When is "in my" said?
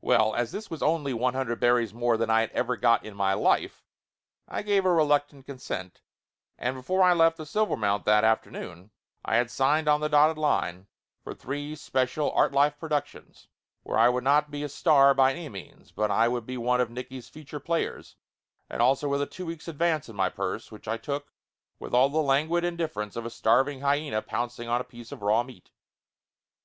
3.04-3.32, 20.08-20.28